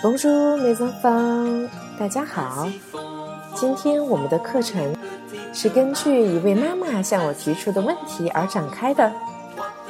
[0.00, 1.68] Bonjour, mes enfants，
[1.98, 2.68] 大家好。
[3.56, 4.94] 今天我们的课程
[5.52, 9.10] 是根据一位妈妈向我提出的问题而展开的。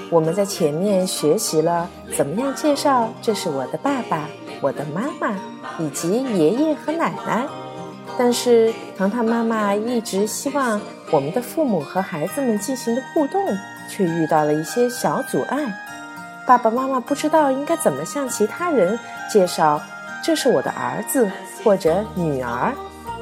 [0.08, 4.26] 我们在前面学习了怎么样介绍这是我的爸爸、
[4.62, 5.38] 我的妈妈
[5.78, 7.46] 以及爷爷和奶奶。
[8.16, 10.80] 但是糖糖妈妈一直希望
[11.10, 13.44] 我们的父母和孩子们进行的互动，
[13.90, 15.70] 却遇到了一些小阻碍。
[16.46, 18.98] 爸爸妈妈不知道应该怎么向其他人
[19.30, 19.78] 介绍
[20.24, 21.30] 这是我的儿子
[21.64, 22.72] 或者女儿。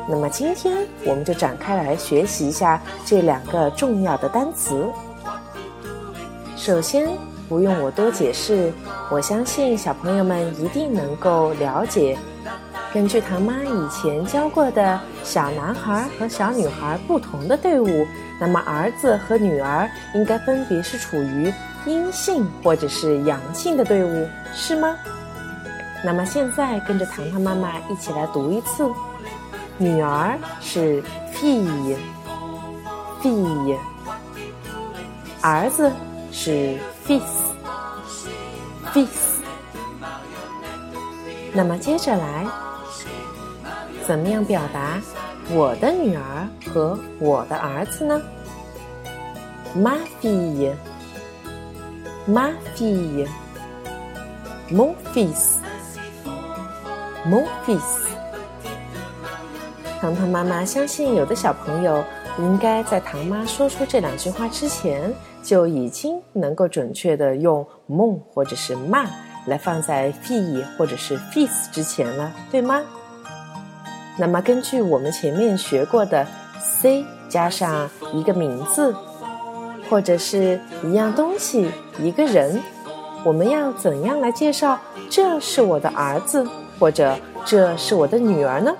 [0.08, 4.86] 那么今天我们就展开来学习一下这两个重要的单词。
[6.56, 7.08] 首先，
[7.48, 8.72] 不用我多解释，
[9.10, 12.16] 我相信小朋友们一定能够了解。
[12.92, 18.06] 根据唐妈以前教过的小男孩和小女孩不同的队伍，
[18.40, 21.52] 那么儿子和女儿应该分别是处于
[21.84, 24.96] 阴性或者是阳性的队伍，是吗？
[26.06, 28.88] 那么现在跟着糖糖妈妈一起来读一次：
[29.76, 31.02] 女儿是
[31.34, 31.96] fee，fee；
[35.42, 35.90] 儿子
[36.30, 39.08] 是 fis，fis。
[41.52, 42.46] 那么接着来。
[44.06, 45.02] 怎么样表达
[45.50, 48.22] 我的女儿和我的儿子呢
[49.76, 50.76] ？ma fille，ma
[52.76, 55.56] fille，mon fils
[57.64, 58.06] fils。
[60.00, 62.04] 糖糖妈妈相信，有的小朋友
[62.38, 69.06] 应该在糖妈说出这两句话之前，就已经能够准确的用 mon 或者是 ma
[69.46, 72.82] 来放在 fee 或者是 fils 之前了，对吗？
[74.18, 76.26] 那么，根据我们前面学过的
[76.60, 78.94] ，c 加上一个名字，
[79.90, 82.60] 或者是一样东西、一个人，
[83.24, 84.78] 我们要怎样来介绍
[85.10, 86.46] 这是我的儿子，
[86.78, 88.74] 或者这是我的女儿呢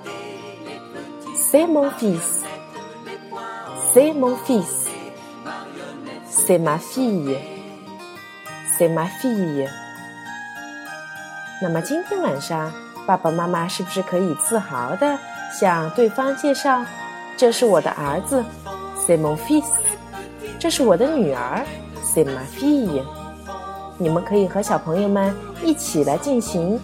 [1.35, 2.43] ？C'est mon fils.
[3.93, 4.87] C'est mon fils.
[6.29, 7.37] C'est ma fille.
[8.77, 9.67] C'est ma fille.
[11.61, 12.71] 那么今天晚上。
[13.07, 15.17] 爸爸妈妈是不是可以自豪的
[15.49, 16.83] 向对方介绍
[17.37, 18.43] ：“这是我的儿子
[18.97, 19.71] s a y m o n f i s
[20.59, 21.65] 这是我的女儿
[22.03, 23.01] ，c'est ma fille。”
[23.97, 25.33] 你们可以和小朋友们
[25.63, 26.77] 一起来进行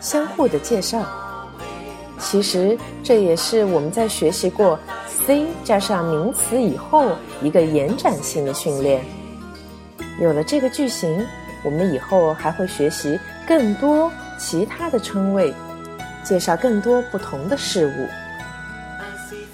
[0.00, 1.04] 相互的介绍。
[2.18, 4.78] 其实这也是我们在学习过
[5.26, 9.02] “c” 加上名词以后一个延展性的训练。
[10.20, 11.26] 有了这个句型，
[11.64, 15.54] 我们以后还会学习更多其他的称谓。
[16.22, 18.06] 介绍更多不同的事物。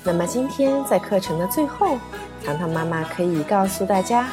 [0.03, 1.97] 那么今天在课程的最后，
[2.45, 4.29] 糖糖妈妈可以告诉大家：“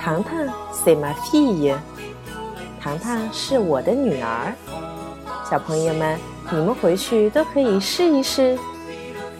[0.00, 0.38] 糖糖
[0.72, 1.76] ，c'est ma fille。
[2.80, 4.54] 糖糖是我的女儿。”
[5.48, 6.18] 小朋友们，
[6.50, 8.58] 你们回去都可以试一试，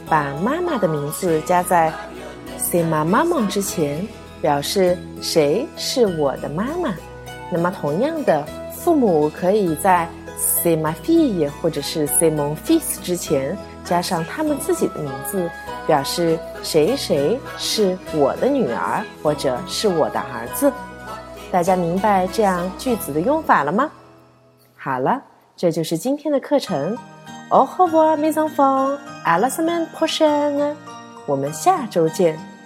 [0.09, 1.93] 把妈妈的名字加在
[2.59, 4.07] “see my maman” 之前，
[4.41, 6.95] 表示谁是我的妈妈。
[7.51, 8.43] 那么同样的，
[8.73, 10.09] 父母可以在。
[10.39, 15.51] “see my f e e 或者是 C'est mon fils 之前加上他们自己的名字，
[15.85, 20.73] 表示谁谁是我的女儿，或者是我的儿子。
[21.51, 23.91] 大家明白这样句子的用法了吗？
[24.77, 25.21] 好了，
[25.59, 26.97] 这就是今天的课程。
[27.51, 28.97] Au revoir, mes enfants.
[29.25, 30.77] À la semaine prochaine.
[31.27, 32.58] 我们下周见。